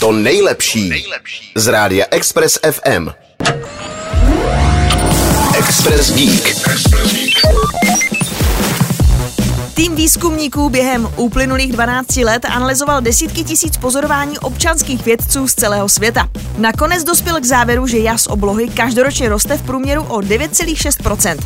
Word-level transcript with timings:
To 0.00 0.12
nejlepší 0.12 1.04
z 1.54 1.66
rádia 1.66 2.06
Express 2.10 2.58
FM. 2.70 3.08
Express 5.58 6.12
Geek. 6.12 6.68
Tým 9.74 9.96
výzkumníků 9.96 10.70
během 10.70 11.08
uplynulých 11.16 11.72
12 11.72 12.16
let 12.16 12.44
analyzoval 12.44 13.00
desítky 13.00 13.44
tisíc 13.44 13.76
pozorování 13.76 14.38
občanských 14.38 15.04
vědců 15.04 15.48
z 15.48 15.54
celého 15.54 15.88
světa. 15.88 16.28
Nakonec 16.58 17.04
dospěl 17.04 17.40
k 17.40 17.44
závěru, 17.44 17.86
že 17.86 17.98
jas 17.98 18.26
oblohy 18.26 18.68
každoročně 18.68 19.28
roste 19.28 19.56
v 19.56 19.62
průměru 19.62 20.02
o 20.02 20.18
9,6%. 20.18 21.38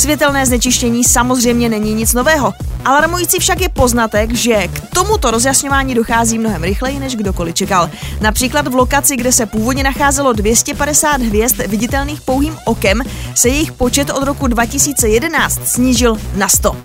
Světelné 0.00 0.46
znečištění 0.46 1.04
samozřejmě 1.04 1.68
není 1.68 1.94
nic 1.94 2.12
nového. 2.12 2.52
Alarmující 2.84 3.38
však 3.38 3.60
je 3.60 3.68
poznatek, 3.68 4.34
že 4.34 4.68
k 4.68 4.94
tomuto 4.94 5.30
rozjasňování 5.30 5.94
dochází 5.94 6.38
mnohem 6.38 6.62
rychleji, 6.62 6.98
než 6.98 7.16
kdokoliv 7.16 7.54
čekal. 7.54 7.90
Například 8.20 8.68
v 8.68 8.74
lokaci, 8.74 9.16
kde 9.16 9.32
se 9.32 9.46
původně 9.46 9.82
nacházelo 9.82 10.32
250 10.32 11.22
hvězd 11.22 11.62
viditelných 11.66 12.20
pouhým 12.20 12.56
okem, 12.64 13.02
se 13.34 13.48
jejich 13.48 13.72
počet 13.72 14.10
od 14.10 14.22
roku 14.22 14.46
2011 14.46 15.60
snížil 15.64 16.16
na 16.34 16.48
100. 16.48 16.76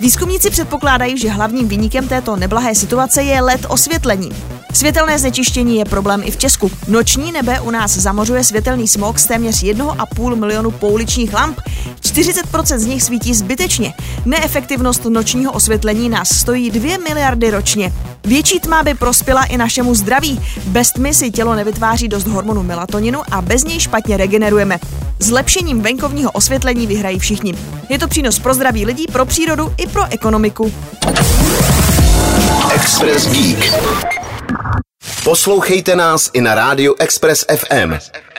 Výzkumníci 0.00 0.50
předpokládají, 0.50 1.18
že 1.18 1.30
hlavním 1.30 1.68
vyníkem 1.68 2.08
této 2.08 2.36
neblahé 2.36 2.74
situace 2.74 3.22
je 3.22 3.40
LED 3.40 3.66
osvětlení. 3.68 4.30
Světelné 4.72 5.18
znečištění 5.18 5.76
je 5.76 5.84
problém 5.84 6.22
i 6.24 6.30
v 6.30 6.36
Česku. 6.36 6.70
Noční 6.88 7.32
nebe 7.32 7.60
u 7.60 7.70
nás 7.70 7.90
zamořuje 7.96 8.44
světelný 8.44 8.88
smog 8.88 9.18
z 9.18 9.26
téměř 9.26 9.62
1,5 9.62 10.36
milionu 10.36 10.70
pouličních 10.70 11.34
lamp. 11.34 11.60
40% 12.04 12.78
z 12.78 12.86
nich 12.86 13.02
svítí 13.02 13.34
zbytečně. 13.34 13.94
Neefektivnost 14.24 15.04
nočního 15.04 15.52
osvětlení 15.52 16.08
nás 16.08 16.28
stojí 16.28 16.70
2 16.70 16.98
miliardy 17.08 17.50
ročně. 17.50 17.92
Větší 18.24 18.60
tma 18.60 18.82
by 18.82 18.94
prospěla 18.94 19.44
i 19.44 19.56
našemu 19.56 19.94
zdraví. 19.94 20.40
Bez 20.64 20.92
tmy 20.92 21.14
si 21.14 21.30
tělo 21.30 21.54
nevytváří 21.54 22.08
dost 22.08 22.26
hormonu 22.26 22.62
melatoninu 22.62 23.22
a 23.30 23.42
bez 23.42 23.64
něj 23.64 23.80
špatně 23.80 24.16
regenerujeme. 24.16 24.78
Zlepšením 25.20 25.80
venkovního 25.80 26.30
osvětlení 26.30 26.86
vyhrají 26.86 27.18
všichni. 27.18 27.54
Je 27.88 27.98
to 27.98 28.08
přínos 28.08 28.38
pro 28.38 28.54
zdraví 28.54 28.86
lidí, 28.86 29.06
pro 29.12 29.26
přírodu 29.26 29.74
i 29.76 29.86
pro 29.86 30.02
ekonomiku. 30.10 30.72
Express 32.74 33.28
Geek. 33.28 33.74
Poslouchejte 35.24 35.96
nás 35.96 36.30
i 36.32 36.40
na 36.40 36.54
rádiu 36.54 36.94
Express 36.98 37.44
FM. 37.56 37.94